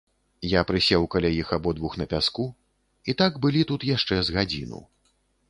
[0.51, 2.47] Я прысеў каля іх абодвух на пяску,
[3.13, 4.83] і так былі тут яшчэ з гадзіну.